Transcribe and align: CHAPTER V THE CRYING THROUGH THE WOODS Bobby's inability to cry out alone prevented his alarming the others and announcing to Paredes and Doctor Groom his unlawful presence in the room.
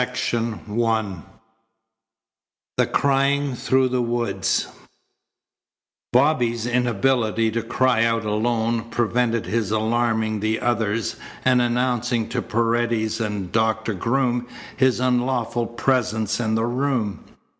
CHAPTER 0.15 0.57
V 0.65 1.15
THE 2.77 2.87
CRYING 2.87 3.53
THROUGH 3.55 3.87
THE 3.89 4.01
WOODS 4.01 4.65
Bobby's 6.11 6.65
inability 6.65 7.51
to 7.51 7.61
cry 7.61 8.03
out 8.03 8.25
alone 8.25 8.85
prevented 8.89 9.45
his 9.45 9.69
alarming 9.69 10.39
the 10.39 10.59
others 10.59 11.17
and 11.45 11.61
announcing 11.61 12.27
to 12.29 12.41
Paredes 12.41 13.21
and 13.21 13.51
Doctor 13.51 13.93
Groom 13.93 14.47
his 14.75 14.99
unlawful 14.99 15.67
presence 15.67 16.39
in 16.39 16.55
the 16.55 16.65
room. 16.65 17.23